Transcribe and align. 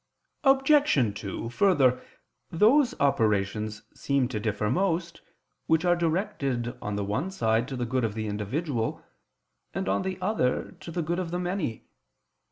Obj. 0.43 1.19
2: 1.21 1.49
Further, 1.49 2.01
those 2.49 2.99
operations 2.99 3.83
seem 3.93 4.27
to 4.29 4.39
differ 4.39 4.67
most, 4.71 5.21
which 5.67 5.85
are 5.85 5.95
directed 5.95 6.75
on 6.81 6.95
the 6.95 7.05
one 7.05 7.29
side 7.29 7.67
to 7.67 7.75
the 7.75 7.85
good 7.85 8.03
of 8.03 8.15
the 8.15 8.25
individual, 8.25 9.03
and 9.75 9.87
on 9.87 10.01
the 10.01 10.19
other 10.19 10.71
to 10.79 10.89
the 10.89 11.03
good 11.03 11.19
of 11.19 11.29
the 11.29 11.37
many. 11.37 11.85